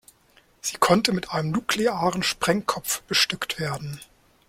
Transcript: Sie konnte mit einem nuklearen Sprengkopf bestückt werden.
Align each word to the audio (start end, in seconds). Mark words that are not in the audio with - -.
Sie 0.61 0.77
konnte 0.77 1.13
mit 1.13 1.29
einem 1.29 1.51
nuklearen 1.51 2.23
Sprengkopf 2.23 3.03
bestückt 3.03 3.59
werden. 3.59 3.99